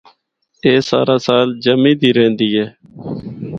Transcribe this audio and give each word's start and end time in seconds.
اے 0.63 0.73
سارا 0.89 1.17
سال 1.27 1.47
جمی 1.63 1.93
دی 1.99 2.09
رہندی 2.17 2.47
اے۔ 2.57 2.65